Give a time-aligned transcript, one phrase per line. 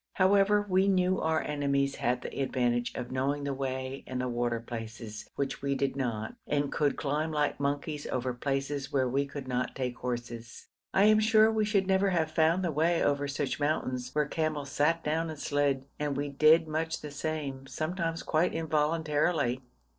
[0.13, 4.59] However, we knew our enemies had the advantage of knowing the way and the water
[4.59, 9.47] places, which we did not, and could climb like monkeys over places where we could
[9.47, 10.69] not take horses.
[10.91, 14.71] I am sure we should never have found the way over such mountains, where camels
[14.71, 19.61] sat down and slid, and we did much the same, sometimes quite involuntarily.